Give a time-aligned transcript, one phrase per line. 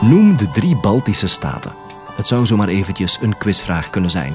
[0.00, 1.72] Noem de drie Baltische staten.
[2.16, 4.34] Het zou zomaar eventjes een quizvraag kunnen zijn.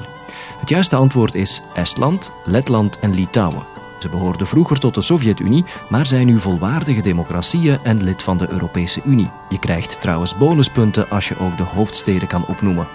[0.60, 3.66] Het juiste antwoord is Estland, Letland en Litouwen.
[3.98, 8.50] Ze behoorden vroeger tot de Sovjet-Unie, maar zijn nu volwaardige democratieën en lid van de
[8.50, 9.30] Europese Unie.
[9.48, 12.88] Je krijgt trouwens bonuspunten als je ook de hoofdsteden kan opnoemen.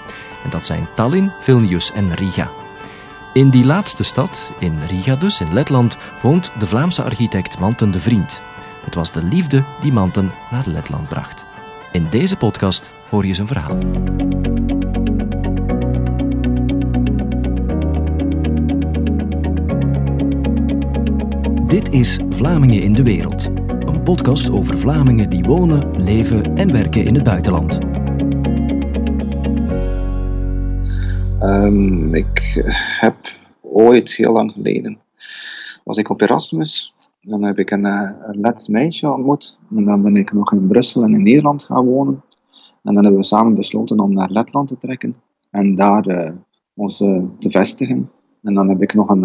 [0.44, 2.50] En dat zijn Tallinn, Vilnius en Riga.
[3.34, 8.00] In die laatste stad, in Riga dus, in Letland, woont de Vlaamse architect Manten de
[8.00, 8.42] Vriend.
[8.84, 11.50] Het was de liefde die Manten naar Letland bracht.
[11.92, 13.78] In deze podcast hoor je zijn verhaal.
[21.68, 23.46] Dit is Vlamingen in de Wereld.
[23.68, 27.80] Een podcast over Vlamingen die wonen, leven en werken in het buitenland.
[31.42, 32.64] Um, ik
[33.00, 33.16] heb
[33.62, 35.00] ooit, heel lang geleden,
[35.84, 37.01] was ik op Erasmus.
[37.22, 39.58] Dan heb ik een, uh, Lets meisje ontmoet.
[39.76, 42.24] En dan ben ik nog in Brussel en in Nederland gaan wonen.
[42.84, 45.16] En dan hebben we samen besloten om naar Letland te trekken.
[45.50, 46.36] En daar uh,
[46.76, 48.10] ons uh, te vestigen.
[48.44, 49.24] En dan heb ik nog een,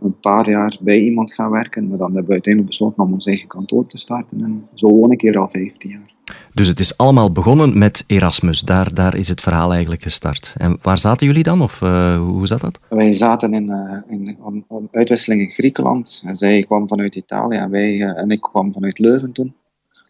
[0.00, 1.88] een, paar jaar bij iemand gaan werken.
[1.88, 4.42] Maar dan hebben we uiteindelijk besloten om ons eigen kantoor te starten.
[4.42, 6.14] En zo woon ik hier al 15 jaar.
[6.56, 8.60] Dus het is allemaal begonnen met Erasmus.
[8.60, 10.54] Daar, daar is het verhaal eigenlijk gestart.
[10.58, 11.62] En waar zaten jullie dan?
[11.62, 12.78] Of uh, hoe zat dat?
[12.88, 16.22] Wij zaten in, uh, in uitwisseling in Griekenland.
[16.24, 19.54] En zij kwam vanuit Italië en, wij, en ik kwam vanuit Leuven toen.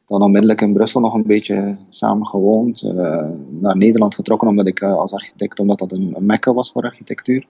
[0.06, 2.82] Dan onmiddellijk in Brussel nog een beetje samen gewoond.
[3.50, 7.46] naar Nederland getrokken omdat ik als architect, omdat dat een, mekka was voor architectuur.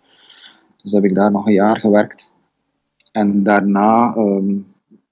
[0.83, 2.33] Dus heb ik daar nog een jaar gewerkt.
[3.13, 4.67] En daarna um,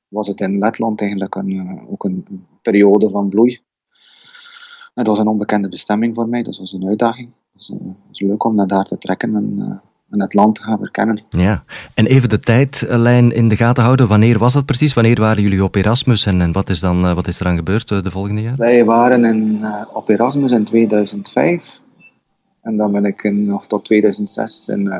[0.09, 2.25] was het in Letland eigenlijk een, ook een,
[2.65, 3.61] periode van bloei.
[4.95, 7.33] Het was een onbekende bestemming voor mij, dus dat was een uitdaging.
[7.55, 9.65] Dus, uh, het was leuk om naar daar te trekken en, uh,
[10.11, 11.23] en het land te gaan verkennen.
[11.31, 11.65] Ja,
[11.95, 14.09] en even de tijdlijn in de gaten houden.
[14.09, 14.95] Wanneer was dat precies?
[14.95, 17.89] Wanneer waren jullie op Erasmus en, en wat, is dan, wat is er dan gebeurd
[17.89, 18.57] de volgende jaar?
[18.57, 21.81] Wij waren in, op Erasmus in 2005.
[22.63, 24.93] En dan ben ik in, nog tot 2006 in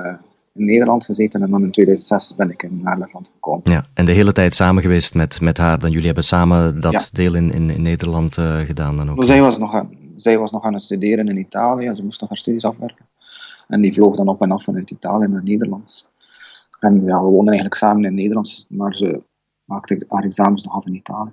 [0.55, 3.71] in Nederland gezeten en dan in 2006 ben ik naar Letland gekomen.
[3.71, 5.79] Ja, en de hele tijd samen geweest met, met haar.
[5.79, 7.03] Dan jullie hebben samen dat ja.
[7.13, 9.17] deel in, in, in Nederland uh, gedaan dan ook.
[9.17, 12.21] Maar zij, was nog aan, zij was nog aan het studeren in Italië, ze moest
[12.21, 13.07] nog haar studies afwerken.
[13.69, 16.09] En die vloog dan op en af vanuit Italië naar Nederland.
[16.81, 19.23] En ja, we woonden eigenlijk samen in Nederland, maar ze
[19.65, 21.33] maakte haar examens nog af in Italië.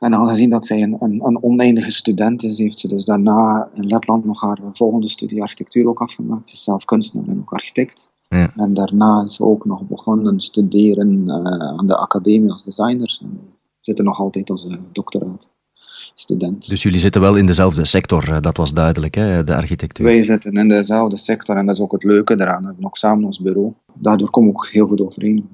[0.00, 3.86] En aangezien dat zij een, een, een, oneindige student is, heeft ze dus daarna in
[3.86, 6.48] Letland nog haar volgende studie architectuur ook afgemaakt.
[6.48, 8.10] Ze is zelf kunstenaar en ook architect.
[8.32, 8.52] Ja.
[8.56, 11.34] En daarna is ze ook nog begonnen studeren uh,
[11.76, 13.18] aan de academie als designer.
[13.22, 13.40] En
[13.80, 15.50] zitten nog altijd als uh, doctoraat.
[16.14, 16.68] Student.
[16.68, 20.06] Dus jullie zitten wel in dezelfde sector, dat was duidelijk, hè, de architectuur.
[20.06, 22.60] Wij zitten in dezelfde sector en dat is ook het leuke eraan.
[22.60, 23.72] We hebben ook samen ons bureau.
[23.94, 25.48] Daardoor komen we ook heel goed overeen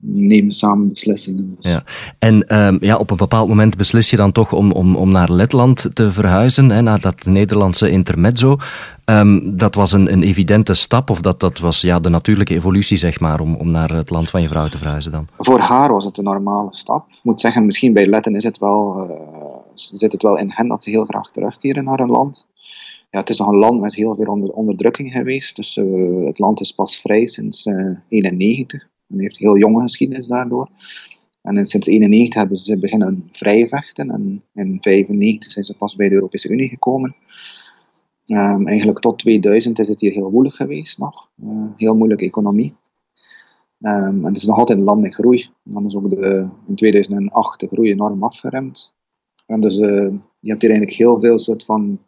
[0.00, 1.56] nemen samen beslissingen.
[1.60, 1.72] Dus.
[1.72, 1.84] Ja.
[2.18, 5.32] En um, ja, op een bepaald moment beslis je dan toch om, om, om naar
[5.32, 8.56] Letland te verhuizen, hè, naar dat Nederlandse intermezzo.
[9.04, 12.96] Um, dat was een, een evidente stap, of dat, dat was ja, de natuurlijke evolutie,
[12.96, 15.28] zeg maar, om, om naar het land van je vrouw te verhuizen dan?
[15.36, 17.08] Voor haar was het een normale stap.
[17.08, 20.68] Ik moet zeggen, misschien bij Letten is het wel, uh, zit het wel in hen
[20.68, 22.46] dat ze heel graag terugkeren naar een land.
[23.10, 25.56] Ja, het is nog een land met heel veel onder, onderdrukking geweest.
[25.56, 28.82] Dus uh, het land is pas vrij sinds 1991.
[28.82, 30.70] Uh, en heeft heel jonge geschiedenis daardoor.
[31.42, 34.10] En sinds 1991 hebben ze beginnen vrij vechten.
[34.10, 37.16] En in 1995 zijn ze pas bij de Europese Unie gekomen.
[38.32, 41.28] Um, eigenlijk tot 2000 is het hier heel moeilijk geweest nog.
[41.44, 42.76] Uh, heel moeilijke economie.
[43.80, 45.48] Um, en het is nog altijd een land in groei.
[45.64, 48.94] Dan is ook de, in 2008 de groei enorm afgeremd.
[49.46, 52.00] En dus uh, je hebt hier eigenlijk heel veel soort van,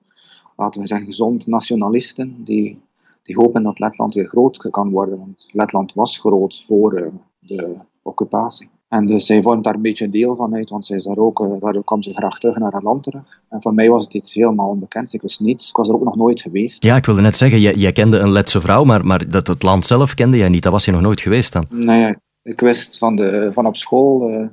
[0.57, 2.81] laten we zeggen, gezond nationalisten die
[3.23, 7.07] die hopen dat Letland weer groot kan worden, want Letland was groot voor uh,
[7.39, 8.69] de occupatie.
[8.89, 11.41] En dus zij vormt daar een beetje deel van uit, want zij is daar ook,
[11.41, 13.43] uh, daardoor kwam ze graag terug naar haar land terug.
[13.49, 15.13] En voor mij was het iets helemaal onbekend.
[15.13, 16.83] Ik wist niet, ik was er ook nog nooit geweest.
[16.83, 19.63] Ja, ik wilde net zeggen, jij, jij kende een Letse vrouw, maar, maar dat, het
[19.63, 21.67] land zelf kende jij niet, dat was je nog nooit geweest dan?
[21.71, 24.47] Nee, ik wist van, de, van op school uh,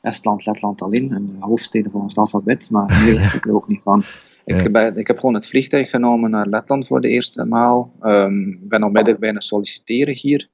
[0.00, 3.68] Estland, Letland, Tallinn en de hoofdsteden volgens het alfabet, maar meer wist ik er ook
[3.68, 4.04] niet van.
[4.44, 4.70] Ik, ja.
[4.70, 7.92] ben, ik heb gewoon het vliegtuig genomen naar Letland voor de eerste maal.
[8.02, 10.48] Ik um, ben onmiddellijk bijna solliciteren hier.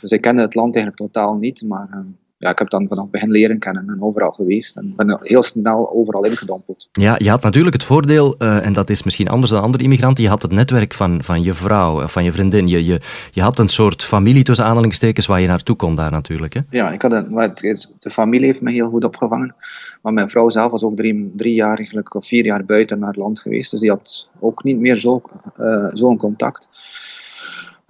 [0.00, 3.02] Dus ik kende het land eigenlijk totaal niet, maar um, ja, ik heb dan vanaf
[3.02, 4.76] het begin leren kennen en overal geweest.
[4.76, 6.88] En ben heel snel overal ingedompeld.
[6.92, 10.24] Ja, je had natuurlijk het voordeel, uh, en dat is misschien anders dan andere immigranten,
[10.24, 12.68] je had het netwerk van, van je vrouw, van je vriendin.
[12.68, 13.00] Je, je,
[13.32, 16.54] je had een soort familie tussen aanhalingstekens waar je naartoe kon daar natuurlijk.
[16.54, 16.60] Hè?
[16.70, 17.52] Ja, ik had een,
[17.98, 19.54] de familie heeft me heel goed opgevangen.
[20.02, 23.08] Maar mijn vrouw zelf was ook drie, drie jaar eigenlijk, of vier jaar buiten naar
[23.08, 23.70] het land geweest.
[23.70, 25.22] Dus die had ook niet meer zo'n
[25.60, 26.68] uh, zo contact.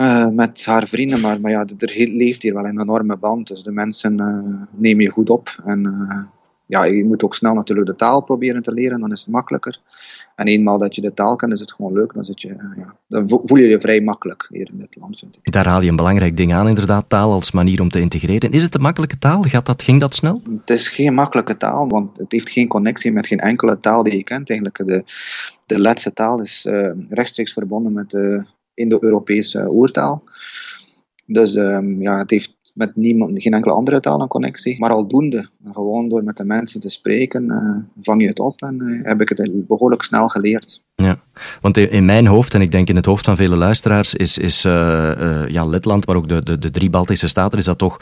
[0.02, 3.46] Uh, met haar vrienden, maar, maar ja, er leeft hier wel een enorme band.
[3.46, 5.56] Dus de mensen uh, nemen je goed op.
[5.64, 6.24] En uh,
[6.66, 9.80] ja, je moet ook snel natuurlijk de taal proberen te leren, dan is het makkelijker.
[10.34, 12.14] En eenmaal dat je de taal kent, is het gewoon leuk.
[12.14, 15.38] Dan, zit je, ja, dan voel je je vrij makkelijk hier in dit land, vind
[15.42, 15.52] ik.
[15.52, 18.52] Daar haal je een belangrijk ding aan, inderdaad, taal als manier om te integreren.
[18.52, 19.42] Is het een makkelijke taal?
[19.42, 20.40] Gaat dat, ging dat snel?
[20.58, 24.16] Het is geen makkelijke taal, want het heeft geen connectie met geen enkele taal die
[24.16, 24.50] je kent.
[24.50, 25.04] Eigenlijk de,
[25.66, 28.44] de Letse taal is uh, rechtstreeks verbonden met de
[28.78, 30.22] Indo-Europese oertaal.
[31.26, 34.78] Dus um, ja, het heeft met niemand, geen enkele andere taal een connectie.
[34.78, 38.82] Maar aldoende, gewoon door met de mensen te spreken, uh, vang je het op en
[38.82, 40.82] uh, heb ik het behoorlijk snel geleerd.
[40.94, 41.20] Ja,
[41.60, 44.64] want in mijn hoofd, en ik denk in het hoofd van vele luisteraars, is, is
[44.64, 47.98] uh, ja, Letland, maar ook de, de, de drie Baltische staten, is dat toch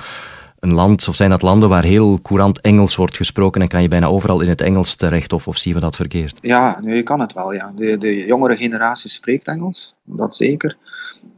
[0.66, 3.88] een land, of zijn dat landen waar heel courant Engels wordt gesproken en kan je
[3.88, 6.38] bijna overal in het Engels terecht, of, of zien we dat verkeerd?
[6.40, 7.72] Ja, je kan het wel, ja.
[7.76, 10.76] De, de jongere generatie spreekt Engels, dat zeker.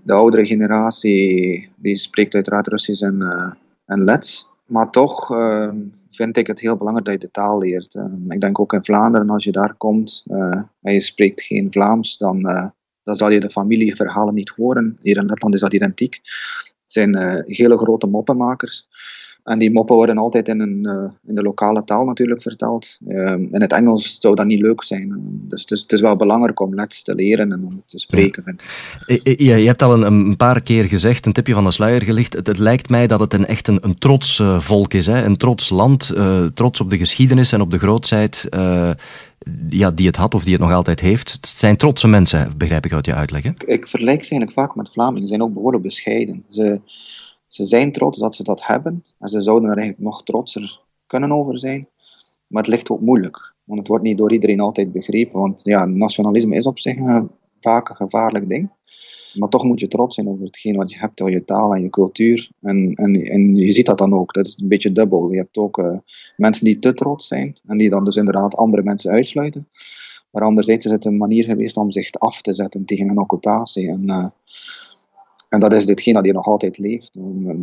[0.02, 3.52] De oudere generatie, die spreekt uiteraard Russisch en, uh,
[3.86, 4.48] en Lets.
[4.66, 5.69] Maar toch uh,
[6.10, 7.94] vind ik het heel belangrijk dat je de taal leert.
[7.94, 10.25] Uh, ik denk ook in Vlaanderen, als je daar komt
[10.80, 12.42] en je spreekt geen Vlaams, dan,
[13.02, 14.96] dan zal je de familieverhalen niet horen.
[15.02, 16.20] Hier in Letland is dat identiek.
[16.90, 18.87] Zijn hele grote moppenmakers.
[19.49, 22.99] En die moppen worden altijd in, een, uh, in de lokale taal natuurlijk verteld.
[23.08, 25.14] Uh, in het Engels zou dat niet leuk zijn.
[25.49, 28.58] dus het is, het is, wel belangrijk om Lets te leren en om te spreken.
[29.06, 29.19] Ja.
[29.37, 32.32] Je, hebt al een, een, paar keer gezegd, een tipje van de sluier gelicht.
[32.32, 35.06] Het, het lijkt mij dat het een, echt een, een trots uh, volk is.
[35.06, 35.25] Hè?
[35.25, 36.12] Een trots land,
[36.55, 38.49] trots op de geschiedenis en op de grootheid
[39.69, 41.33] ja, die het had of die het nog altijd heeft.
[41.33, 43.45] Het zijn trotse mensen, begrijp ik uit je uitleg.
[43.45, 45.23] Ik vergelijk ze eigenlijk vaak met Vlamingen.
[45.23, 46.45] Ze zijn ook behoorlijk bescheiden.
[46.49, 46.81] Ze
[47.49, 51.33] ze zijn trots dat ze dat hebben en ze zouden er eigenlijk nog trotser kunnen
[51.33, 51.89] over zijn.
[52.47, 55.41] Maar het ligt ook moeilijk, want het wordt niet door iedereen altijd begrepen.
[55.41, 57.31] Want ja, nationalisme is op zich een,
[57.61, 58.71] vaak een gevaarlijk ding.
[59.34, 61.82] Maar toch moet je trots zijn over hetgeen wat je hebt, over je taal en
[61.82, 62.50] je cultuur.
[62.60, 65.30] En, en, en je ziet dat dan ook, dat is een beetje dubbel.
[65.30, 65.98] Je hebt ook uh,
[66.36, 69.69] mensen die te trots zijn en die dan dus inderdaad andere mensen uitsluiten.
[70.30, 73.88] Maar anderzijds is het een manier geweest om zich af te zetten tegen een occupatie.
[73.88, 74.26] En, uh,
[75.48, 77.10] en dat is ditgene dat nog altijd leeft.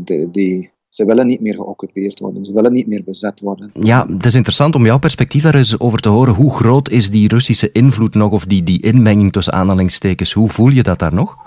[0.06, 3.72] De, die, ze willen niet meer geoccupeerd worden, ze willen niet meer bezet worden.
[3.74, 6.34] Ja, het is interessant om jouw perspectief daar eens over te horen.
[6.34, 10.34] Hoe groot is die Russische invloed nog, of die, die inmenging tussen aanhalingstekens?
[10.34, 11.38] Hoe voel je dat daar nog?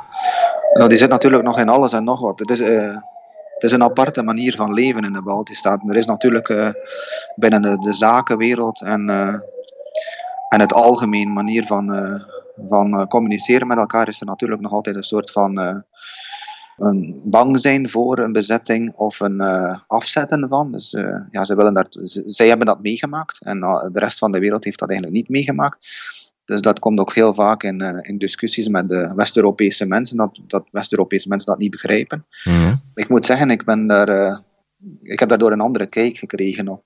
[0.79, 2.39] Nou, die zit natuurlijk nog in alles en nog wat.
[2.39, 2.97] Het is, uh,
[3.55, 5.89] het is een aparte manier van leven in de Baltische Staten.
[5.89, 6.69] Er is natuurlijk uh,
[7.37, 9.35] binnen de, zakenwereld en, uh,
[10.49, 12.21] en het algemeen manier van,
[12.69, 15.85] van communiceren met elkaar, is er natuurlijk nog altijd een soort van
[16.77, 19.41] een bang zijn voor een bezetting of een
[19.87, 20.73] afzetten van.
[20.73, 20.91] Dus
[21.31, 23.61] ja, ze willen dat, zij hebben dat meegemaakt en
[23.93, 25.79] de rest van de wereld heeft dat eigenlijk niet meegemaakt.
[26.49, 30.69] Dus dat komt ook heel vaak in, in discussies met de West-Europese mensen, dat, dat
[30.71, 32.27] West-Europese mensen dat niet begrijpen.
[32.45, 32.75] Mhm.
[32.95, 34.41] Ik moet zeggen, ik, ben daar,
[35.03, 36.83] ik heb daardoor een andere kijk gekregen op,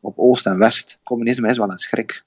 [0.00, 1.00] op Oost en West.
[1.02, 2.24] Communisme is wel een schrik.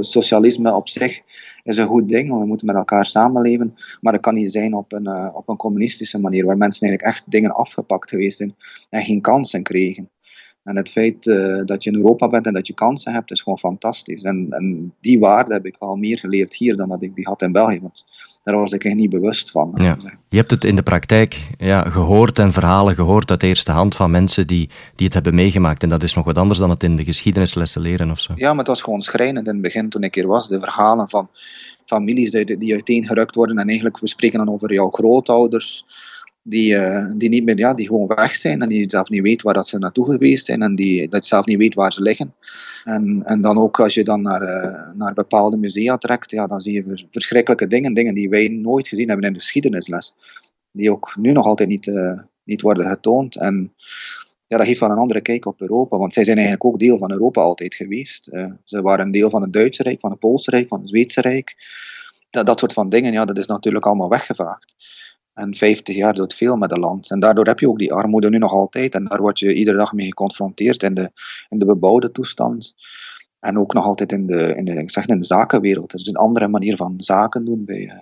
[0.00, 1.20] Socialisme op zich
[1.62, 3.74] is een goed ding, want we moeten met elkaar samenleven.
[4.00, 7.30] Maar het kan niet zijn op een, op een communistische manier, waar mensen eigenlijk echt
[7.30, 8.56] dingen afgepakt geweest zijn
[8.90, 10.10] en geen kansen kregen.
[10.64, 13.40] En het feit uh, dat je in Europa bent en dat je kansen hebt, is
[13.40, 14.22] gewoon fantastisch.
[14.22, 17.42] En, en die waarde heb ik wel meer geleerd hier dan dat ik die had
[17.42, 17.80] in België.
[17.80, 18.04] Want
[18.42, 19.74] daar was ik niet bewust van.
[19.76, 19.98] Ja.
[20.28, 24.10] Je hebt het in de praktijk ja, gehoord en verhalen gehoord uit eerste hand van
[24.10, 25.82] mensen die, die het hebben meegemaakt.
[25.82, 28.32] En dat is nog wat anders dan het in de geschiedenislessen leren of zo.
[28.36, 30.48] Ja, maar het was gewoon schrijnend in het begin toen ik hier was.
[30.48, 31.28] De verhalen van
[31.84, 33.56] families die, die uiteengerukt worden.
[33.58, 35.84] En eigenlijk, we spreken dan over jouw grootouders
[36.46, 39.42] die, uh, die, niet meer, ja, die gewoon weg zijn en die zelf niet weet
[39.42, 42.34] waar dat ze naartoe geweest zijn en die, dat zelf niet weet waar ze liggen.
[42.84, 46.60] En, en dan ook als je dan naar, uh, naar bepaalde musea trekt, ja, dan
[46.60, 50.14] zie je verschrikkelijke dingen, dingen die wij nooit gezien hebben in de geschiedenisles,
[50.70, 53.36] die ook nu nog altijd niet, uh, niet worden getoond.
[53.36, 53.72] En
[54.46, 56.98] ja, dat geeft wel een andere kijk op Europa, want zij zijn eigenlijk ook deel
[56.98, 58.24] van Europa altijd geweest.
[58.64, 61.54] ze waren deel van het Duitse Rijk, van het Poolse Rijk, van het Zweedse Rijk.
[62.30, 64.74] Dat, dat soort van dingen, ja, dat is natuurlijk allemaal weggevaagd.
[65.34, 67.10] En 50 jaar doet veel met het land.
[67.10, 68.94] En daardoor heb je ook die armoede nu nog altijd.
[68.94, 71.10] En daar word je iedere dag mee geconfronteerd in de,
[71.48, 72.74] in de bebouwde toestand.
[73.40, 75.92] En ook nog altijd in de, in de, ik zeg, in de zakenwereld.
[75.92, 77.98] Het is een andere manier van zaken doen bij, eh,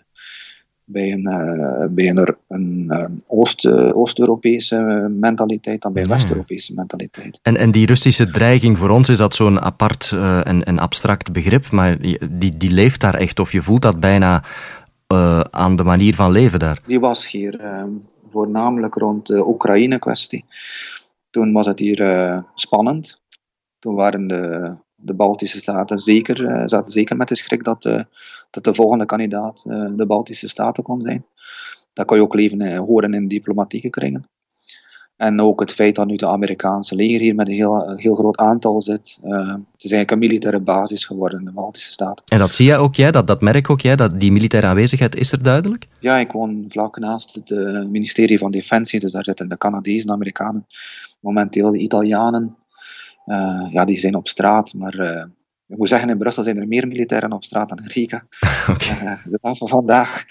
[0.85, 4.77] bij een, uh, bij een, een, Oost, uh, Oost-Europese
[5.19, 7.39] mentaliteit dan bij een West-Europese mentaliteit.
[7.43, 11.33] En, en die Russische dreiging voor ons, is dat zo'n apart uh, en, en abstract
[11.33, 11.99] begrip, maar
[12.31, 14.45] die, die leeft daar echt, of je voelt dat bijna
[15.13, 16.81] uh, aan de manier van leven daar?
[16.87, 17.85] Die was hier uh,
[18.31, 20.45] voornamelijk rond de Oekraïne-kwestie.
[21.31, 23.21] Toen was het hier uh, spannend.
[23.79, 27.83] Toen waren de, de Baltische Staten zeker, uh, zaten zeker met de schrik dat,
[28.51, 29.63] dat de volgende kandidaat
[29.97, 31.27] de Baltische Staten kon zijn.
[31.93, 34.27] Dat kon je ook leven horen in diplomatieke kringen.
[35.23, 38.37] En ook het feit dat nu de Amerikaanse leger hier met een heel, heel groot
[38.37, 39.19] aantal zit.
[39.25, 42.25] Uh, het is eigenlijk een militaire basis geworden in de Baltische Staten.
[42.29, 45.17] En dat zie je ook jij, dat, dat merk ook jij, dat die militaire aanwezigheid
[45.17, 45.87] is er duidelijk?
[45.99, 50.07] Ja, ik woon vlak naast het uh, ministerie van Defensie, dus daar zitten de Canadezen,
[50.07, 50.67] de Amerikanen,
[51.21, 52.57] momenteel de Italianen.
[53.27, 55.27] Uh, ja, die zijn op straat, maar
[55.67, 58.23] ik moet zeggen, in Brussel zijn er meer militairen op straat dan in Riga.
[58.71, 59.19] Okay.
[59.25, 60.25] de dag van vandaag.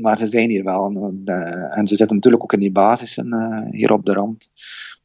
[0.00, 0.86] Maar ze zijn hier wel.
[1.70, 4.50] En ze zitten natuurlijk ook in die basissen hier op de rand.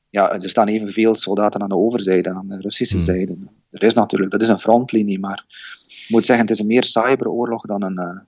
[0.10, 3.05] Ja, er staan evenveel soldaten aan de overzijde, aan de Russische hmm.
[3.05, 3.38] zijde.
[3.69, 5.45] Er is natuurlijk, dat is een frontlinie, maar
[5.88, 8.27] ik moet zeggen, het is een meer cyberoorlog dan een,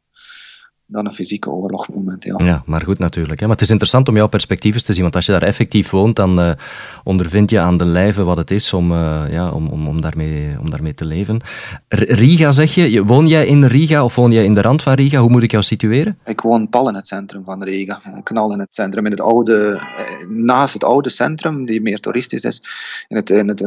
[0.86, 2.44] dan een fysieke oorlog momenteel.
[2.44, 3.40] Ja, maar goed natuurlijk.
[3.40, 3.46] Hè.
[3.46, 5.90] Maar het is interessant om jouw perspectief eens te zien, want als je daar effectief
[5.90, 6.52] woont, dan uh,
[7.04, 10.60] ondervind je aan de lijve wat het is om, uh, ja, om, om, om, daarmee,
[10.60, 11.42] om daarmee te leven.
[11.88, 15.20] Riga zeg je, woon jij in Riga of woon jij in de rand van Riga?
[15.20, 16.18] Hoe moet ik jou situeren?
[16.26, 19.82] Ik woon pal in het centrum van Riga, knal in het centrum, in het oude,
[19.98, 22.62] eh, naast het oude centrum, die meer toeristisch is,
[23.08, 23.60] in het, in het,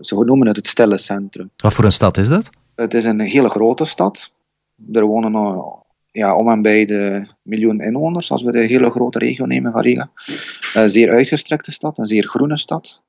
[0.00, 1.50] ze noemen het het stille centrum.
[1.56, 2.50] Wat voor een stad is dat?
[2.74, 4.34] Het is een hele grote stad.
[4.92, 5.32] Er wonen
[6.10, 9.80] ja, om en bij de miljoen inwoners, als we de hele grote regio nemen van
[9.80, 10.10] Riga.
[10.74, 13.02] Een eh, zeer uitgestrekte stad, een zeer groene stad.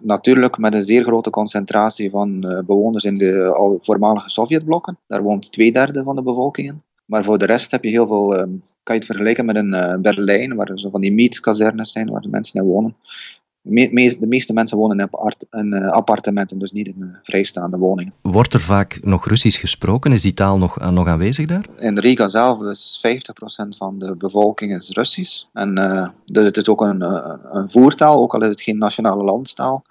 [0.00, 4.98] Natuurlijk met een zeer grote concentratie van uh, bewoners in de voormalige Sovjetblokken.
[5.06, 6.82] Daar woont twee derde van de bevolking in.
[7.04, 9.74] Maar voor de rest heb je heel veel, um, kan je het vergelijken met een
[9.74, 12.96] uh, Berlijn, waar zo van die mietkazernes zijn, waar de mensen in wonen
[13.62, 15.10] de meeste mensen wonen
[15.50, 18.14] in eh, appartementen, dus niet in eh, vrijstaande woningen.
[18.22, 20.12] Wordt er vaak nog Russisch gesproken?
[20.12, 21.64] Is die taal nog, eh, nog aanwezig daar?
[21.76, 25.44] In Riga zelf is 50% van de bevolking is Russisch.
[25.52, 25.74] En
[26.24, 27.00] dus het is ook een,
[27.56, 29.84] een voertaal, ook al is het geen nationale landstaal.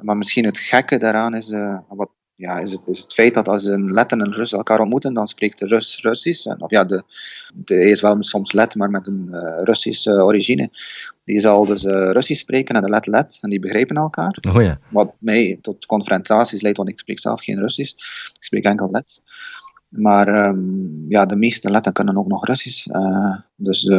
[0.00, 1.50] Maar misschien het gekke daaraan is,
[1.88, 4.80] wat ja, is, het, is het feit dat als een Let en een Rus elkaar
[4.80, 6.46] ontmoeten, dan spreekt de Rus Russisch.
[6.46, 7.02] Of ja, de,
[7.54, 10.70] de, is wel soms Let, maar met een uh, Russische origine.
[11.24, 14.38] Die zal dus uh, Russisch spreken en de Let Let, en die begrijpen elkaar.
[14.54, 14.78] Oh ja.
[14.90, 17.92] Wat mij tot confrontaties leidt, want ik spreek zelf geen Russisch.
[18.34, 19.22] Ik spreek enkel Let.
[19.88, 22.86] Maar um, ja, de meeste Letten kunnen ook nog Russisch.
[22.86, 23.90] Uh, dus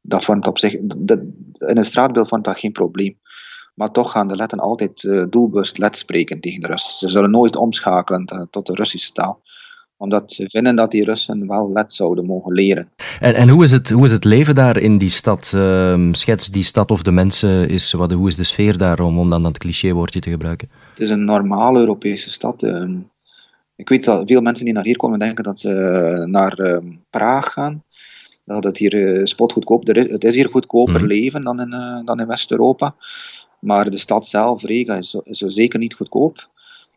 [0.00, 3.18] dat vormt op zich, in een straatbeeld vormt dat geen probleem.
[3.74, 6.98] Maar toch gaan de Letten altijd uh, doelbewust let spreken tegen de Russen.
[6.98, 9.42] Ze zullen nooit omschakelen tot de Russische taal
[9.96, 12.88] omdat ze vinden dat die Russen wel let zouden mogen leren.
[13.20, 15.52] En, en hoe, is het, hoe is het leven daar in die stad?
[15.54, 19.18] Uh, schets die stad of de mensen, is, wat, hoe is de sfeer daar, om,
[19.18, 20.68] om dan dat clichéwoordje te gebruiken?
[20.90, 22.62] Het is een normale Europese stad.
[22.62, 22.96] Uh,
[23.76, 26.76] ik weet dat veel mensen die naar hier komen denken dat ze naar uh,
[27.10, 27.82] Praag gaan.
[28.44, 30.10] Dat het hier uh, spotgoedkoop is.
[30.10, 31.06] Het is hier goedkoper mm.
[31.06, 32.94] leven dan in, dan in West-Europa.
[33.64, 36.50] Maar de stad zelf, Riga, is, zo zeker niet goedkoop.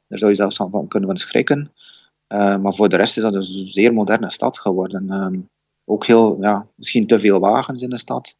[0.08, 1.72] Daar zou je zelfs van, kunnen van schrikken.
[2.28, 5.12] Uh, maar voor de rest is dat een zeer moderne stad geworden.
[5.12, 5.50] Um,
[5.86, 8.36] ook heel, ja, misschien te veel wagens in de stad.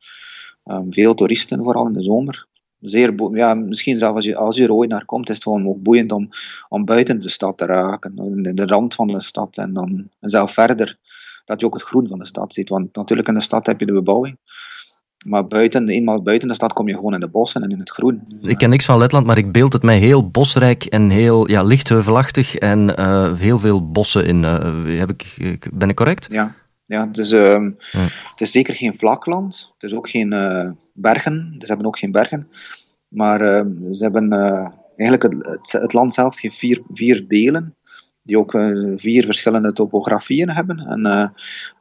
[0.66, 2.48] Um, veel toeristen, vooral in de zomer.
[2.80, 5.68] Zeer ja, misschien zelfs als je, als je er ooit naar komt, is het gewoon
[5.68, 6.30] ook boeiend om,
[6.70, 8.16] om buiten de stad te raken.
[8.56, 10.98] De rand van de stad en dan en zelf verder.
[11.46, 12.70] Dat je ook het groen van de stad ziet.
[12.70, 14.38] Want natuurlijk in de stad heb je de bebouwing.
[15.28, 17.90] Maar buiten, eenmaal buiten de stad kom je gewoon in de bossen en in het
[17.90, 18.40] groen.
[18.42, 21.64] Ik ken niks van Letland, maar ik beeld het mij heel bosrijk en heel ja,
[21.64, 24.44] licht heuvelachtig en uh, heel veel bossen in.
[24.44, 25.38] Uh, heb ik,
[25.74, 26.28] ben ik correct?
[26.30, 27.40] Ja, ja, het, is, uh,
[27.92, 28.00] ja.
[28.30, 29.72] het is zeker geen vlakland.
[29.74, 31.56] Het is ook geen uh, bergen.
[31.58, 32.48] Ze hebben ook geen bergen.
[33.08, 34.32] Maar ehm, ze hebben
[34.96, 37.76] eigenlijk het, het, land zelf heeft vier, vier delen
[38.28, 40.78] die ook uh, vier verschillende topografieën hebben.
[40.78, 41.28] En uh,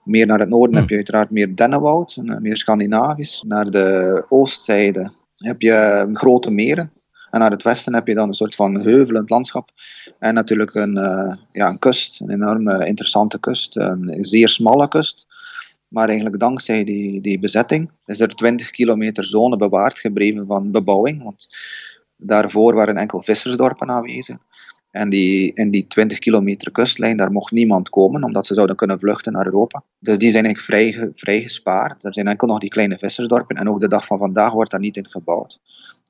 [0.05, 3.45] meer naar het noorden heb je uiteraard meer dennenwoud, uh, meer Scandinavisch.
[3.47, 6.93] Naar de oostzijde heb je grote meren.
[7.31, 9.71] En naar het westen heb je dan een soort van heuvelend landschap.
[10.19, 10.95] En natuurlijk een,
[11.53, 13.77] ja, een kust, een enorme interessante kust.
[13.77, 15.27] Een zeer smalle kust.
[15.89, 21.23] Maar eigenlijk dankzij die, die bezetting is er 20 kilometer zone bewaard gebleven van bebouwing.
[21.23, 21.49] Want
[22.17, 24.37] daarvoor waren enkel vissersdorpen aanwezig.
[24.91, 28.99] En die, in die 20 kilometer kustlijn, daar mocht niemand komen, omdat ze zouden kunnen
[28.99, 29.85] vluchten naar Europa.
[29.99, 32.05] Dus die zijn eigenlijk vrij, vrij gespaard.
[32.05, 33.57] Er zijn enkel nog die kleine vissersdorpen.
[33.57, 35.61] En ook de dag van vandaag wordt daar niet in gebouwd.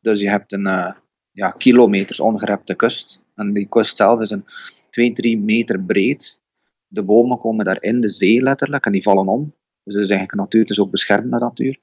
[0.00, 0.92] Dus je hebt een uh,
[1.32, 3.24] ja, kilometers ongerepte kust.
[3.34, 4.44] En die kust zelf is een
[4.90, 6.40] 2, 3 meter breed.
[6.86, 9.54] De bomen komen daar in de zee letterlijk en die vallen om.
[9.84, 11.78] Dus het is eigenlijk natuur, het is ook beschermde natuur.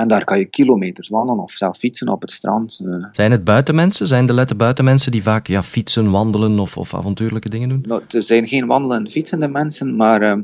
[0.00, 2.80] En daar kan je kilometers wandelen of zelf fietsen op het strand.
[2.84, 3.04] Eh.
[3.12, 4.06] Zijn het buitenmensen?
[4.06, 7.84] Zijn de letten buitenmensen die vaak ja, fietsen, wandelen of, of avontuurlijke dingen doen?
[7.86, 10.34] Nou, er zijn geen wandelende, fietsende mensen, maar uh,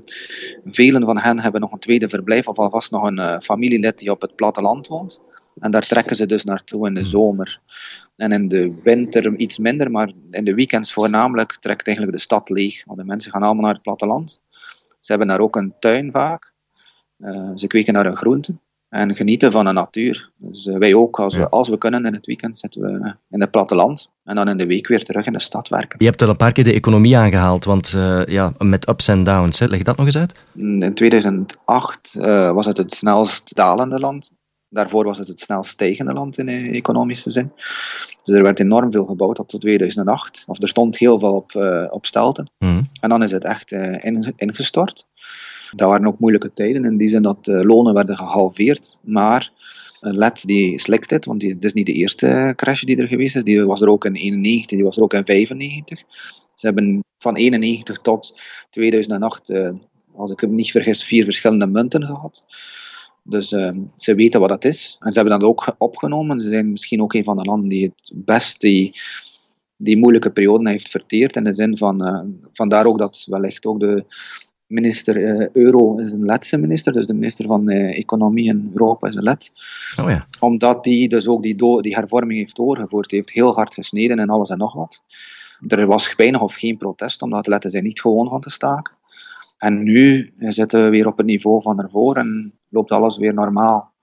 [0.64, 4.10] velen van hen hebben nog een tweede verblijf of alvast nog een uh, familielid die
[4.10, 5.20] op het platteland woont.
[5.58, 7.08] En daar trekken ze dus naartoe in de hmm.
[7.08, 7.60] zomer.
[8.16, 12.48] En in de winter iets minder, maar in de weekends voornamelijk trekt eigenlijk de stad
[12.48, 12.84] leeg.
[12.84, 14.40] Want de mensen gaan allemaal naar het platteland.
[15.00, 16.52] Ze hebben daar ook een tuin vaak.
[17.54, 18.60] ze kweken naar hun groenten.
[18.88, 20.30] En genieten van de natuur.
[20.36, 23.50] Dus wij ook, als we, als we kunnen in het weekend, zitten we in het
[23.50, 24.10] platteland.
[24.24, 25.98] En dan in de week weer terug in de stad werken.
[25.98, 27.88] Je hebt al een paar keer de economie aangehaald, want
[28.26, 29.58] ja, met ups en downs.
[29.58, 29.66] Hè.
[29.66, 30.32] Leg dat nog eens uit.
[30.54, 32.14] In 2008
[32.52, 34.30] was het het snelst dalende land
[34.68, 37.52] Daarvoor was het het snelst stijgende land in economische zin.
[38.22, 40.44] Dus er werd enorm veel gebouwd tot 2008.
[40.46, 42.50] Of er stond heel veel op, uh, op stelten.
[42.58, 42.82] Mhm.
[43.00, 43.72] En dan is het echt
[44.36, 45.06] ingestort.
[45.76, 48.98] Dat waren ook moeilijke tijden in die zin dat de lonen werden gehalveerd.
[49.02, 49.52] Maar
[50.00, 53.44] LED die slikt het, want het is niet de eerste crash die er geweest is.
[53.44, 56.02] Die was er ook in 91, die was er ook in 95.
[56.54, 58.40] Ze hebben van 91 tot
[58.70, 59.70] 2008, uh,
[60.14, 62.44] als ik me niet vergis, vier verschillende munten gehad.
[63.22, 63.48] Dus
[63.96, 64.96] ze weten wat dat is.
[65.00, 66.40] En ze hebben dat ook opgenomen.
[66.40, 69.00] Ze zijn misschien ook een van de landen die het best die,
[69.76, 71.36] die moeilijke periode heeft verteerd.
[71.36, 74.04] In de zin van, uh, vandaar ook dat wellicht ook de
[74.66, 79.08] minister uh, Euro is een Letse minister, dus de minister van uh, Economie in Europa
[79.08, 79.52] is een Let.
[80.00, 80.26] Oh ja.
[80.40, 83.10] Omdat die dus ook die, die hervorming heeft doorgevoerd.
[83.10, 85.02] heeft heel hard gesneden en alles en nog wat.
[85.68, 88.94] Er was weinig of geen protest, omdat Letten zijn niet gewoon van te staken.
[89.58, 93.94] En nu zitten we weer op het niveau van ervoor en loopt alles weer normaal.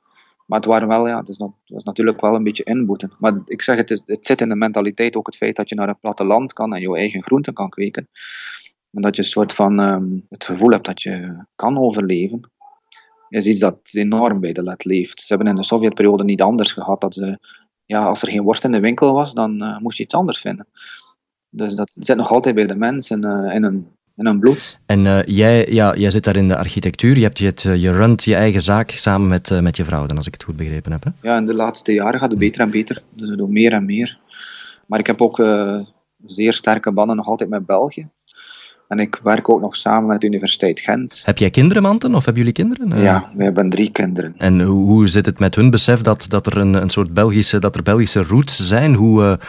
[0.46, 3.12] Maar het, waren wel, ja, het, is, het was natuurlijk wel een beetje inboeten.
[3.20, 5.76] Maar ik zeg, het, is, het zit in de mentaliteit ook het feit dat je
[5.76, 8.08] naar een platteland kan en je eigen groenten kan kweken.
[8.94, 12.52] En dat je een soort van ehm, het gevoel hebt dat je kan overleven.
[13.30, 15.20] Is iets dat enorm bij de let leeft.
[15.20, 17.02] Ze hebben in de Sovjetperiode niet anders gehad.
[17.02, 17.40] Dat ze,
[17.86, 20.40] ja, als er geen worst in de winkel was, dan uh, moest je iets anders
[20.40, 20.68] vinden.
[21.50, 24.80] Dus dat zit nog altijd bij de mensen uh, in een en een bloed.
[24.86, 27.92] En uh, jij, ja, jij zit daar in de architectuur, je, hebt het, eh, je
[27.92, 30.56] runt je eigen zaak samen met, uh, met je vrouw, dan, als ik het goed
[30.56, 31.04] begrepen heb.
[31.04, 31.10] Hè?
[31.22, 33.02] Ja, in de laatste jaren gaat het beter en beter.
[33.16, 34.20] Dus we doen meer en meer.
[34.86, 35.80] Maar ik heb ook uh,
[36.26, 38.10] zeer sterke banden nog altijd met België.
[38.94, 41.22] En ik werk ook nog samen met de Universiteit Gent.
[41.26, 43.02] Heb jij kinderen, Manten, of hebben jullie kinderen?
[43.02, 44.34] Ja, we hebben drie kinderen.
[44.38, 47.60] En hoe, hoe zit het met hun besef dat, dat er een, een soort Belgische,
[47.60, 48.94] dat er Belgische roots zijn?
[48.94, 49.40] Hoe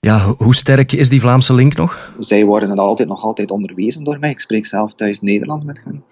[0.00, 2.12] ja, hoe sterk is die Vlaamse link nog?
[2.18, 4.30] Zij worden altijd, nog altijd onderwezen door mij.
[4.30, 6.04] Ik spreek zelf thuis Nederlands met hen.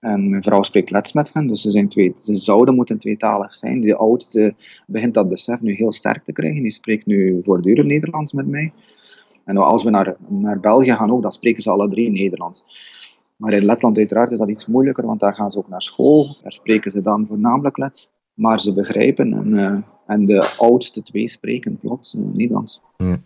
[0.00, 3.54] En mijn vrouw spreekt Lets met hen, dus ze, zijn twee, ze zouden moeten tweetalig
[3.54, 3.80] zijn.
[3.80, 4.54] De oudste
[4.86, 6.62] begint dat besef nu heel sterk te krijgen.
[6.62, 8.72] Die spreekt nu voortdurend Nederlands met mij.
[9.44, 12.64] En als we naar, naar België gaan ook, dan spreken ze alle drie Nederlands.
[13.36, 16.36] Maar in Letland uiteraard is dat iets moeilijker, want daar gaan ze ook naar school.
[16.42, 18.10] Daar spreken ze dan voornamelijk Lets.
[18.34, 19.76] Maar ze begrijpen en, uh,
[20.06, 22.80] en de oudste twee spreken plots uh, Nederlands.
[22.96, 23.18] Ja.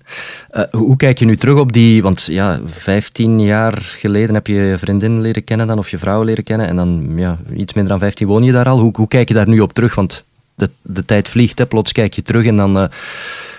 [0.52, 4.78] Uh, hoe kijk je nu terug op die, want ja, 15 jaar geleden heb je
[4.88, 8.00] je leren kennen dan, of je vrouw leren kennen, en dan ja, iets minder dan
[8.02, 8.78] 15 woon je daar al.
[8.78, 9.94] Hoe, hoe kijk je daar nu op terug?
[9.94, 10.24] Want
[10.54, 11.66] de, de tijd vliegt, hè.
[11.66, 12.90] plots kijk je terug en dan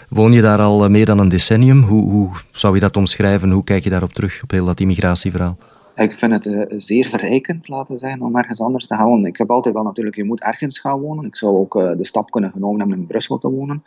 [0.09, 1.81] woon je daar al meer dan een decennium.
[1.81, 3.51] Hoe, hoe zou je dat omschrijven?
[3.51, 5.57] Hoe kijk je daarop terug, op heel dat immigratieverhaal?
[5.95, 9.25] Ik vind het uh, zeer verrijkend, laten we zeggen, om ergens anders te gaan wonen.
[9.25, 11.25] Ik heb altijd wel natuurlijk, je moet ergens gaan wonen.
[11.25, 13.83] Ik zou ook uh, de stap kunnen genomen hebben in Brussel te wonen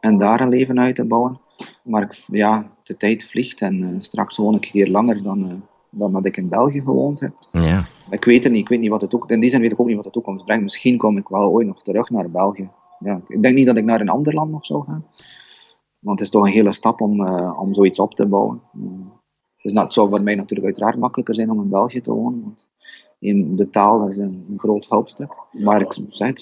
[0.00, 1.40] en daar een leven uit te bouwen.
[1.82, 6.12] Maar ik, ja, de tijd vliegt en uh, straks woon ik hier langer dan, dan
[6.12, 7.32] dat ik in België gewoond heb.
[7.50, 7.84] Ja.
[8.10, 9.80] Ik weet het niet, ik weet niet wat het ook, in die zin weet ik
[9.80, 10.62] ook niet wat de toekomst brengt.
[10.62, 12.68] Misschien kom ik wel ooit nog terug naar België.
[13.04, 15.06] Ja, ik denk niet dat ik naar een ander land nog zou gaan.
[16.00, 18.62] Want het is toch een hele stap om, om zoiets op te bouwen.
[19.72, 22.42] Nou, het zou voor mij natuurlijk uiteraard makkelijker zijn om in België te wonen.
[22.42, 22.68] Want
[23.18, 25.34] in de taal is een, groot helpstuk.
[25.62, 25.92] Maar ik,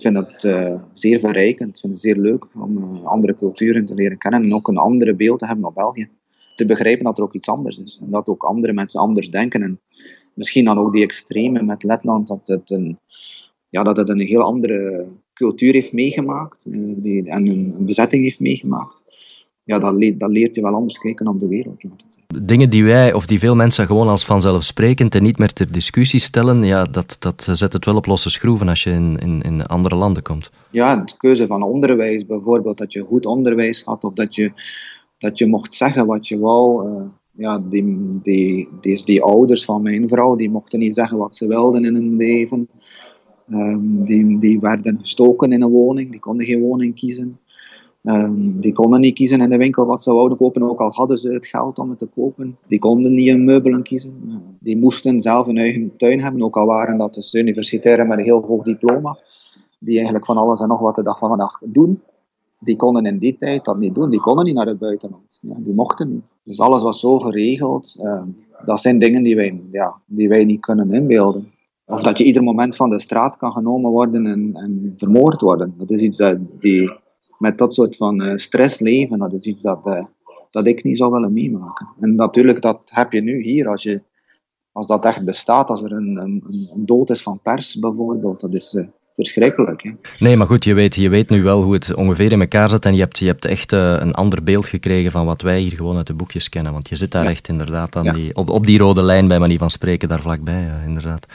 [0.00, 1.68] vind het uh, zeer verrijkend.
[1.68, 4.42] Ik vind het zeer leuk om uh, andere culturen te leren kennen.
[4.42, 6.08] En ook een andere beeld te hebben op België.
[6.54, 7.98] Te begrijpen dat er ook iets anders is.
[8.02, 9.62] En dat ook andere mensen anders denken.
[9.62, 9.80] En
[10.34, 12.28] misschien dan ook die extreme met Letland.
[12.28, 12.98] Dat het een,
[13.68, 15.06] ja, dat het een heel andere
[15.42, 16.66] cultuur heeft meegemaakt.
[16.68, 19.02] Uh, die, en een, een bezetting heeft meegemaakt
[19.64, 21.84] ja, dat, leert, dat leert je wel anders kijken op de wereld.
[22.42, 26.20] Dingen die wij of die veel mensen gewoon als vanzelfsprekend en niet meer ter discussie
[26.20, 29.66] stellen, ja, dat, dat zet het wel op losse schroeven als je in, in, in
[29.66, 30.50] andere landen komt.
[30.70, 34.52] Ja, de keuze van onderwijs bijvoorbeeld, dat je goed onderwijs had of dat je,
[35.18, 36.88] dat je mocht zeggen wat je wou.
[36.88, 37.02] Uh,
[37.34, 41.46] ja, die, die, die, die ouders van mijn vrouw, die mochten niet zeggen wat ze
[41.46, 42.68] wilden in hun leven.
[43.54, 47.38] Um, die, die werden gestoken in een woning, die konden geen woning kiezen.
[48.04, 51.18] Um, die konden niet kiezen in de winkel wat ze wouden kopen, ook al hadden
[51.18, 52.58] ze het geld om het te kopen.
[52.66, 54.14] Die konden niet een meubelen kiezen.
[54.24, 58.18] Uh, die moesten zelf een eigen tuin hebben, ook al waren dat dus universitairen met
[58.18, 59.18] een heel hoog diploma.
[59.78, 61.98] Die eigenlijk van alles en nog wat de dag van vandaag doen.
[62.64, 64.10] Die konden in die tijd dat niet doen.
[64.10, 65.38] Die konden niet naar het buitenland.
[65.40, 66.36] Ja, die mochten niet.
[66.44, 67.98] Dus alles was zo geregeld.
[68.02, 68.22] Uh,
[68.64, 71.51] dat zijn dingen die wij, ja, die wij niet kunnen inbeelden.
[71.92, 75.74] Of dat je ieder moment van de straat kan genomen worden en, en vermoord worden.
[75.76, 76.92] Dat is iets dat die
[77.38, 80.04] met dat soort van uh, stress leven, dat is iets dat, uh,
[80.50, 81.88] dat ik niet zou willen meemaken.
[82.00, 84.02] En natuurlijk, dat heb je nu hier, als, je,
[84.72, 88.54] als dat echt bestaat, als er een, een, een dood is van pers bijvoorbeeld, dat
[88.54, 89.82] is, uh, verschrikkelijk.
[89.82, 89.90] Hè.
[90.18, 92.84] Nee, maar goed, je weet, je weet nu wel hoe het ongeveer in elkaar zit
[92.84, 95.72] en je hebt, je hebt echt uh, een ander beeld gekregen van wat wij hier
[95.76, 96.72] gewoon uit de boekjes kennen.
[96.72, 99.58] Want je zit daar echt inderdaad aan die, op, op die rode lijn, bij manier
[99.58, 101.26] van spreken, daar vlakbij, ja, inderdaad.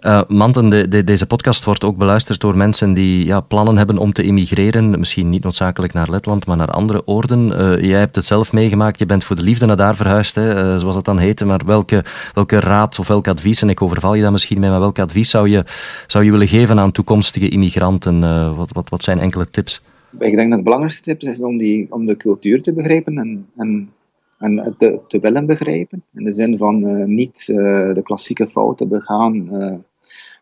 [0.00, 3.98] Uh, Manten, de, de, deze podcast wordt ook beluisterd door mensen die ja, plannen hebben
[3.98, 4.98] om te immigreren.
[4.98, 7.52] Misschien niet noodzakelijk naar Letland, maar naar andere oorden.
[7.60, 10.78] Uh, jij hebt het zelf meegemaakt, je bent voor de liefde naar daar verhuisd, hè,
[10.78, 11.44] zoals dat dan heette.
[11.44, 14.80] Maar welke, welke raad of welk advies, en ik overval je dat misschien mee, maar
[14.80, 15.64] welk advies zou je,
[16.06, 18.22] zou je willen geven aan toekomstige immigranten?
[18.22, 19.82] Uh, wat, wat, wat zijn enkele tips?
[20.18, 23.46] Ik denk dat de belangrijkste tip is om, die, om de cultuur te begrijpen en,
[23.56, 23.90] en,
[24.38, 26.02] en te, te willen begrijpen.
[26.14, 27.56] In de zin van uh, niet uh,
[27.92, 29.48] de klassieke fouten begaan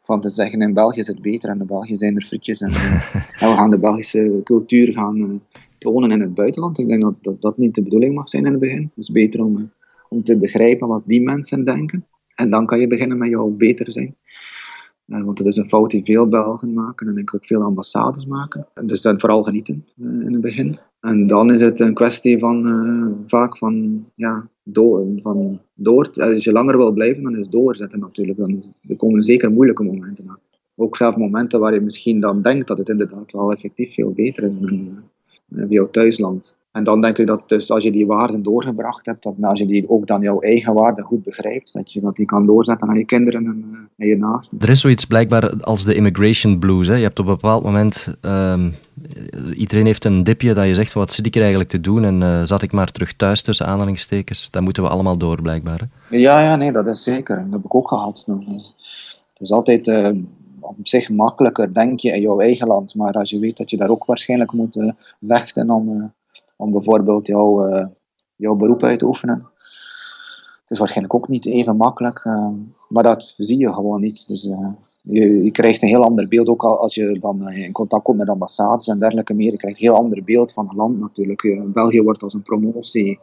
[0.03, 2.71] van te zeggen in België is het beter en in België zijn er frietjes en,
[3.41, 5.43] en we gaan de Belgische cultuur gaan
[5.79, 6.79] tonen in het buitenland.
[6.79, 8.83] Ik denk dat, dat dat niet de bedoeling mag zijn in het begin.
[8.83, 9.71] Het is beter om,
[10.09, 12.07] om te begrijpen wat die mensen denken.
[12.35, 14.15] En dan kan je beginnen met jou beter zijn.
[15.07, 17.63] Uh, want dat is een fout die veel Belgen maken en denk ik ook veel
[17.63, 18.67] ambassades maken.
[18.85, 20.77] Dus dan vooral genieten uh, in het begin.
[21.01, 26.11] En dan is het een kwestie van uh, vaak van, ja, door, van door.
[26.13, 28.39] Als je langer wil blijven, dan is doorzetten natuurlijk.
[28.39, 30.39] Dan er komen zeker moeilijke momenten aan.
[30.77, 34.45] Ook zelfs momenten waar je misschien dan denkt dat het inderdaad wel effectief veel beter
[34.45, 35.05] is dan
[35.57, 36.59] in jouw thuisland.
[36.75, 39.67] En dan denk ik dat dus als je die waarden doorgebracht hebt, dat als je
[39.67, 42.97] die ook dan jouw eigen waarden goed begrijpt, dat je dat die kan doorzetten aan
[42.97, 44.59] je kinderen en uh, aan je naasten.
[44.59, 46.89] Er is zoiets blijkbaar als de immigration blues.
[46.89, 46.95] Hè?
[46.95, 48.75] Je hebt op een bepaald moment, um,
[49.57, 52.21] iedereen heeft een dipje dat je zegt, wat zit ik er eigenlijk te doen en
[52.21, 54.51] uh, zat ik maar terug thuis tussen aanhalingstekens.
[54.51, 55.89] Dat moeten we allemaal door blijkbaar.
[56.09, 56.17] Hè?
[56.17, 57.37] Ja, ja, nee, dat is zeker.
[57.37, 58.25] Dat heb ik ook gehad.
[58.27, 59.87] Het is altijd...
[59.87, 60.09] Uh,
[60.61, 62.95] op zich makkelijker, denk je, in jouw eigen land.
[62.95, 64.95] Maar als je weet dat je daar ook waarschijnlijk moet
[65.27, 66.13] vechten om,
[66.57, 67.87] om bijvoorbeeld jouw, uh,
[68.37, 69.47] jouw beroep uit te oefenen.
[70.61, 72.51] Het is waarschijnlijk ook niet even makkelijk, uh,
[72.89, 74.29] maar dat zie je gewoon niet.
[74.29, 74.69] Dus uh,
[75.03, 78.29] je, je, krijgt een heel ander beeld, ook als je dan in contact komt met
[78.29, 79.51] ambassades en dergelijke meer.
[79.51, 81.73] Je krijgt een heel ander beeld van het land natuurlijk.
[81.73, 83.19] België wordt als een promotie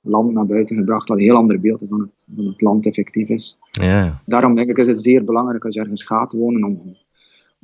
[0.00, 2.86] land naar buiten gebracht, wat een heel ander beeld is dan het, dan het land
[2.86, 3.58] effectief is.
[3.70, 4.18] Ja.
[4.26, 6.96] Daarom denk ik is het zeer belangrijk als je ergens gaat wonen om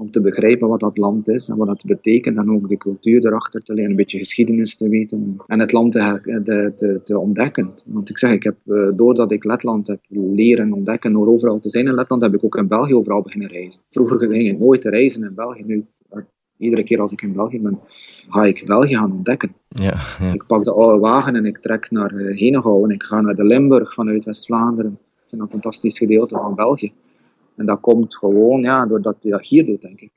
[0.00, 3.26] om te begrijpen wat dat land is en wat dat betekent en ook de cultuur
[3.26, 7.70] erachter te leren, een beetje geschiedenis te weten en het land te, te, te ontdekken.
[7.84, 11.70] Want ik zeg, ik heb, eh, doordat ik Letland heb leren ontdekken door overal te
[11.70, 13.80] zijn in Letland, heb ik ook in België overal beginnen reizen.
[13.90, 16.22] Vroeger ging ik nooit te reizen in België, nu eh,
[16.56, 17.78] iedere keer als ik in België ben,
[18.28, 19.54] ga ik België gaan ontdekken.
[19.68, 20.32] Ja, ja.
[20.32, 23.34] Ik pak de oude wagen en ik trek naar uh, Henegouwen en ik ga naar
[23.34, 24.92] de Limburg vanuit West-Vlaanderen.
[24.92, 26.92] Ik vind dat een fantastisch gedeelte van België.
[27.60, 30.12] En dat komt gewoon ja, doordat je dat hier doet, denk ik.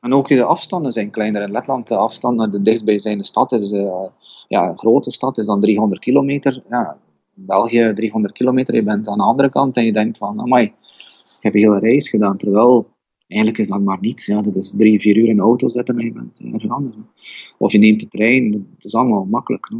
[0.00, 1.42] En ook de afstanden zijn kleiner.
[1.42, 4.04] In Letland, de afstand naar de dichtstbijzijnde stad is, uh,
[4.48, 6.62] ja, een grote stad, is dan 300 kilometer.
[6.68, 6.98] Ja,
[7.34, 11.38] België 300 kilometer, je bent aan de andere kant en je denkt van, amai, ik
[11.40, 12.36] heb een hele reis gedaan.
[12.36, 12.88] Terwijl,
[13.26, 14.26] eigenlijk is dat maar niets.
[14.26, 14.42] Ja.
[14.42, 16.96] Dat is drie, vier uur in de auto zitten en je bent ergens anders.
[17.58, 19.72] Of je neemt de trein, het is allemaal makkelijk.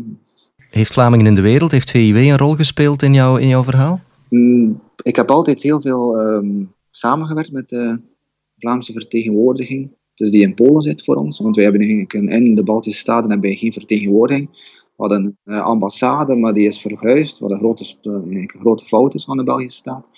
[0.57, 4.01] Heeft Vlamingen in de wereld, heeft VIW een rol gespeeld in, jou, in jouw verhaal?
[4.29, 6.21] Mm, ik heb altijd heel veel...
[6.21, 8.01] Um, samengewerkt met de
[8.57, 11.39] Vlaamse vertegenwoordiging, dus die in Polen zit voor ons.
[11.39, 14.49] Want wij hebben eigenlijk in de Baltische Staten hebben geen vertegenwoordiging.
[14.97, 19.25] We hadden een ambassade, maar die is verhuisd, wat een grote, een grote fout is
[19.25, 20.09] van de Belgische staat.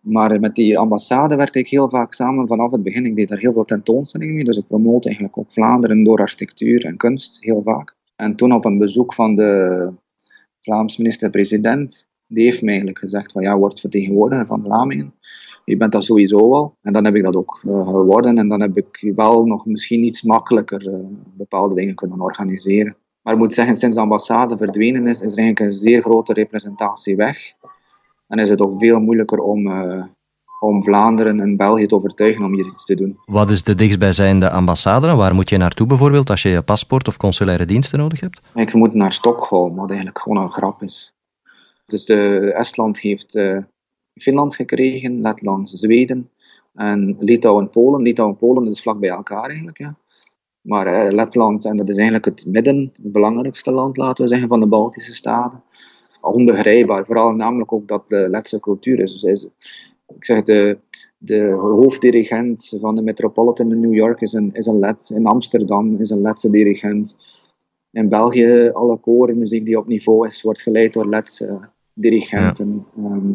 [0.00, 3.06] Maar met die ambassade werkte ik heel vaak samen vanaf het begin.
[3.06, 6.84] Ik deed daar heel veel tentoonstellingen mee, dus ik promote eigenlijk ook Vlaanderen door architectuur
[6.84, 7.96] en kunst, heel vaak.
[8.16, 9.92] En toen op een bezoek van de
[10.60, 15.14] Vlaams minister-president, die heeft mij eigenlijk gezegd van ja, word vertegenwoordiger van Vlamingen
[15.64, 16.76] je bent dat sowieso al.
[16.82, 18.38] En dan heb ik dat ook uh, geworden.
[18.38, 22.96] En dan heb ik wel nog misschien iets makkelijker uh, bepaalde dingen kunnen organiseren.
[23.22, 26.32] Maar ik moet zeggen, sinds de ambassade verdwenen is, is er eigenlijk een zeer grote
[26.32, 27.38] representatie weg.
[28.28, 30.02] En is het ook veel moeilijker om, uh,
[30.60, 33.18] om Vlaanderen en België te overtuigen om hier iets te doen.
[33.24, 35.14] Wat is de dichtstbijzijnde ambassade?
[35.14, 38.40] Waar moet je naartoe bijvoorbeeld als je je paspoort of consulaire diensten nodig hebt?
[38.54, 41.12] Ik moet naar Stockholm, wat eigenlijk gewoon een grap is.
[41.86, 43.34] Dus de, Estland heeft
[44.14, 46.30] Finland gekregen, Letland, Zweden
[46.74, 48.02] en Litouwen, Polen.
[48.02, 49.78] Litouwen, Polen is vlak bij elkaar eigenlijk.
[49.78, 49.96] Ja.
[50.60, 54.48] Maar eh, Letland, en dat is eigenlijk het midden, het belangrijkste land, laten we zeggen,
[54.48, 55.62] van de Baltische Staten.
[56.20, 59.12] Onbegrijpbaar, vooral namelijk ook dat de Letse cultuur is.
[59.12, 59.48] Dus is
[60.16, 60.78] ik zeg, de,
[61.18, 65.10] de hoofddirigent van de Metropolitan in New York is een, is een Let.
[65.14, 67.16] In Amsterdam is een Letse dirigent.
[67.90, 71.60] In België, alle korenmuziek die op niveau is, wordt geleid door Letse
[71.92, 72.86] dirigenten.
[72.96, 73.02] Ja.
[73.02, 73.32] Ehm,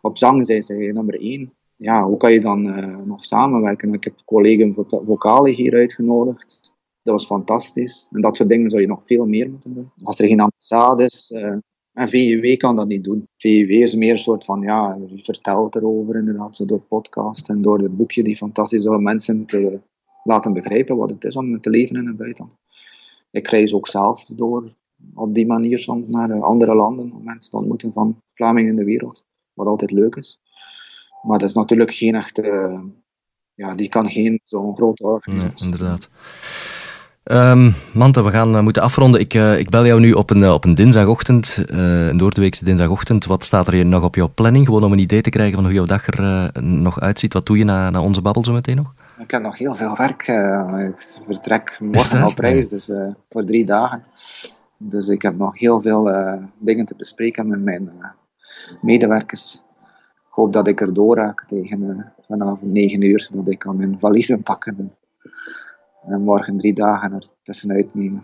[0.00, 1.52] op zang zijn ze nummer één.
[1.76, 3.94] Ja, hoe kan je dan uh, nog samenwerken?
[3.94, 6.74] Ik heb collega's vocalen hier uitgenodigd.
[7.02, 8.08] Dat was fantastisch.
[8.10, 9.90] En dat soort dingen zou je nog veel meer moeten doen.
[10.02, 11.56] Als er geen ambassade is, uh,
[11.92, 13.28] en VUW kan dat niet doen.
[13.36, 17.62] VUW is meer een soort van, ja, je vertelt erover inderdaad, zo door podcast en
[17.62, 19.80] door het boekje die fantastisch door mensen te,
[20.24, 22.56] laten begrijpen wat het is om te leven in het buitenland.
[23.30, 24.72] Ik reis ook zelf door
[25.14, 28.76] op die manier soms naar eh, andere landen om mensen te ontmoeten van Vlamingen in
[28.76, 29.24] de wereld,
[29.60, 30.40] wat altijd leuk is.
[31.22, 32.42] Maar dat is natuurlijk geen echte,
[33.54, 35.66] ja, die kan geen zo'n grote organisatie.
[35.66, 36.08] Nee, inderdaad.
[37.24, 39.20] Um, we gaan uh, moeten afronden.
[39.20, 43.24] Ik, uh, ik bel jou nu op een, uh, op een dinsdagochtend, een doordeweekse dinsdagochtend.
[43.24, 44.66] Wat staat er hier nog op jouw planning?
[44.66, 47.32] Gewoon om een idee te krijgen van hoe jouw dag er nog uitziet.
[47.32, 48.94] Wat doe je na, na onze babbel zo meteen nog?
[49.18, 50.26] Ik heb nog heel veel werk.
[50.94, 52.90] ik vertrek morgen op reis, dus
[53.28, 54.04] voor drie dagen.
[54.78, 56.10] Dus ik heb nog heel veel
[56.58, 57.90] dingen te bespreken met mijn
[58.80, 59.62] medewerkers.
[60.18, 64.42] Ik hoop dat ik er doorraak tegen vanavond negen uur, zodat ik kan mijn valiezen
[64.42, 64.92] pakken
[66.06, 68.22] en morgen drie dagen er tussenuit nemen.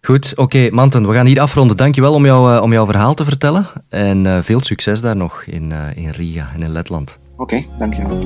[0.00, 1.76] Goed, oké, Manten, we gaan hier afronden.
[1.76, 3.66] Dankjewel om, jou, uh, om jouw verhaal te vertellen.
[3.88, 7.18] En uh, veel succes daar nog in, in Riga en in Letland.
[7.38, 8.18] Oké, dankjewel.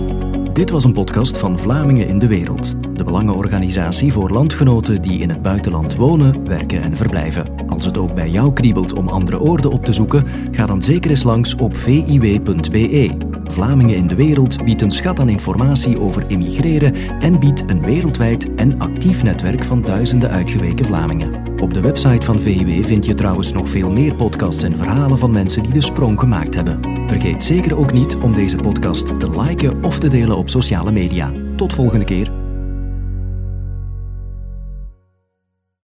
[0.53, 5.29] Dit was een podcast van Vlamingen in de Wereld, de belangenorganisatie voor landgenoten die in
[5.29, 7.69] het buitenland wonen, werken en verblijven.
[7.69, 11.11] Als het ook bij jou kriebelt om andere oorden op te zoeken, ga dan zeker
[11.11, 13.31] eens langs op viw.be.
[13.45, 18.55] Vlamingen in de Wereld biedt een schat aan informatie over immigreren en biedt een wereldwijd
[18.55, 21.61] en actief netwerk van duizenden uitgeweken Vlamingen.
[21.61, 25.31] Op de website van VIW vind je trouwens nog veel meer podcasts en verhalen van
[25.33, 27.02] mensen die de sprong gemaakt hebben.
[27.13, 31.33] Vergeet zeker ook niet om deze podcast te liken of te delen op sociale media.
[31.57, 32.42] Tot volgende keer.